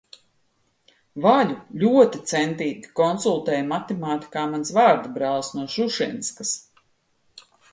Vaļu 1.25 1.57
ļoti 1.83 2.21
centīgi 2.31 2.89
konsultēja 3.01 3.67
matemātikā 3.73 4.47
mans 4.55 4.75
vārdabrālis 4.79 5.53
no 5.59 5.69
Šušenskas. 5.77 6.57